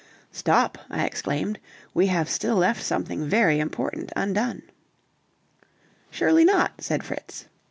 [0.31, 1.59] "Stop!" I exclaimed,
[1.93, 4.63] "we have still left something very important undone."
[6.09, 7.45] "Surely not," said Fritz.